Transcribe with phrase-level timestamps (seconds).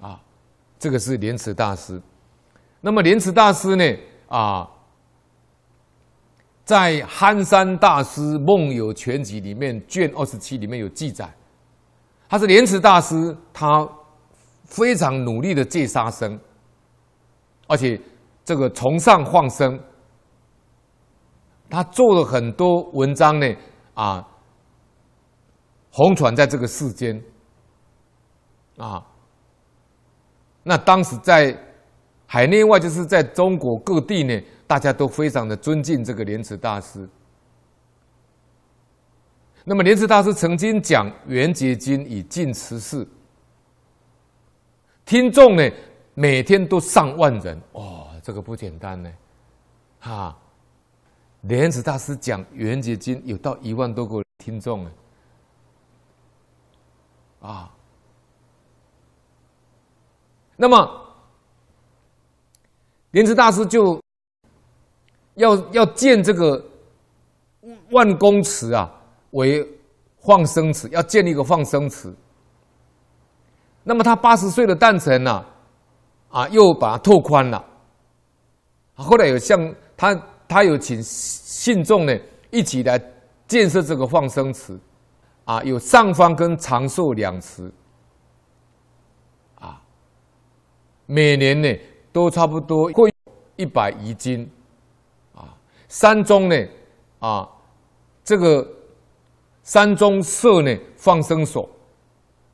[0.00, 0.20] 啊，
[0.78, 2.00] 这个是莲池大师。
[2.80, 3.84] 那么莲池大师呢，
[4.28, 4.68] 啊，
[6.64, 11.32] 在《憨山大师梦游全集》里面卷二十七里面有记载，
[12.28, 13.88] 他是莲池大师，他
[14.64, 16.38] 非常努力的戒杀生，
[17.66, 18.00] 而且
[18.44, 19.78] 这个崇尚放生，
[21.68, 23.46] 他做了很多文章呢，
[23.94, 24.28] 啊。
[25.88, 27.18] 红传在这个世间，
[28.76, 29.02] 啊，
[30.68, 31.56] 那当时在
[32.26, 37.08] 海内外，就是在中国各地呢，大家都非常的尊敬这个莲池大师。
[39.62, 43.06] 那么莲池大师曾经讲《圆觉经》以尽慈事，
[45.04, 45.70] 听众呢
[46.14, 49.12] 每天都上万人，哦，这个不简单呢，
[50.00, 50.36] 啊，
[51.42, 54.90] 莲池大师讲《圆觉经》有到一万多个听众呢。
[57.40, 57.72] 啊，
[60.56, 61.06] 那么
[63.10, 64.00] 莲池大师就
[65.34, 66.64] 要要建这个
[67.90, 68.90] 万公池啊，
[69.32, 69.66] 为
[70.18, 72.12] 放生池，要建立一个放生池。
[73.84, 75.44] 那么他八十岁的诞辰呢，
[76.30, 77.64] 啊，又把它拓宽了。
[78.94, 80.14] 后来有向他，
[80.48, 82.18] 他有请信众呢
[82.50, 82.98] 一起来
[83.46, 84.78] 建设这个放生池。
[85.44, 87.72] 啊，有上方跟长寿两池，
[89.60, 89.80] 啊，
[91.06, 91.78] 每年呢
[92.12, 93.12] 都差不多会
[93.56, 94.50] 一百余斤，
[95.34, 95.56] 啊，
[95.88, 96.66] 山中呢，
[97.20, 97.48] 啊，
[98.22, 98.66] 这个
[99.62, 101.68] 山中设呢放生所，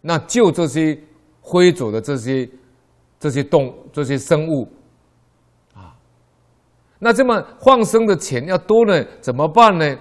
[0.01, 0.99] 那救这些
[1.41, 2.49] 灰走的这些
[3.19, 4.69] 这些动这些生物，
[5.75, 5.97] 啊，
[6.99, 9.99] 那这么放生的钱要多呢，怎么办呢？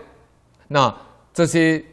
[0.68, 0.96] 那
[1.34, 1.84] 这些。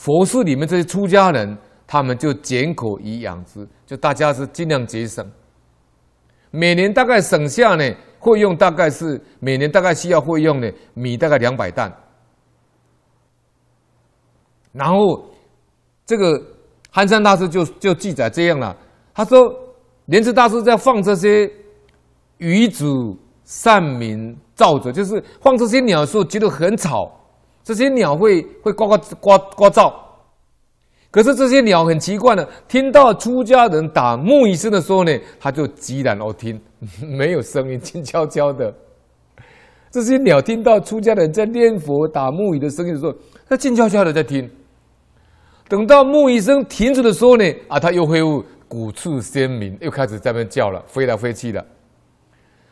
[0.00, 5.26] 佛寺里面这些出家人，他们就捡口以养之，就大家是尽量节省。
[6.50, 11.90] 每年大概省下呢，会用大概是每年大概需要会用呢米大概两百担。
[14.70, 15.24] 然后
[16.04, 16.40] 这个
[16.90, 18.76] 憨山大师就就记载这样了，
[19.14, 19.52] 他说
[20.04, 21.50] 莲池大师在放这些
[22.36, 22.86] 鱼子
[23.44, 27.10] 善鸣噪者，就是放这些鸟的时候觉得很吵。
[27.64, 29.92] 这些鸟会会呱呱呱呱噪，
[31.10, 36.60] 可是这些鸟很奇怪的，听到出家人打木鱼声的时候呢，它就寂然而听，
[37.00, 38.72] 没有声音，静悄悄的。
[39.90, 43.14] 这些鸟听到出家人在念佛打木鱼的声音的时候，
[43.48, 44.48] 它静悄悄的在听。
[45.66, 51.66] 等到木鱼声停止的时候呢，啊，它又恢复鼓翅鲜明，又开始在那边叫了，飞来飞去的。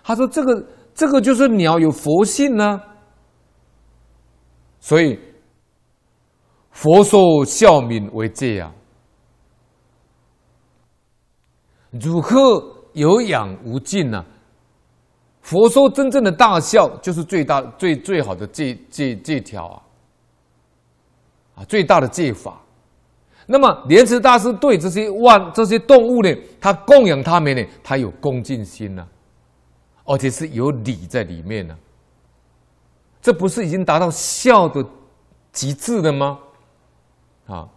[0.04, 0.64] 他说：“这个
[0.94, 2.80] 这个就是鸟有佛性呢、啊。”
[4.78, 5.18] 所以，
[6.76, 8.70] 佛说孝敏为戒啊。
[11.90, 12.38] 汝克
[12.92, 14.22] 有养无尽呐。
[15.40, 19.82] 佛说真正的大孝，就是最大最最好的戒戒戒条啊，
[21.54, 22.60] 啊，最大的戒法。
[23.46, 26.28] 那么莲池大师对这些万这些动物呢，
[26.60, 29.06] 他供养他们呢，他有恭敬心呐，
[30.04, 31.74] 而且是有礼在里面呢。
[33.22, 34.84] 这不是已经达到孝的
[35.52, 36.40] 极致了吗？
[37.46, 37.75] 好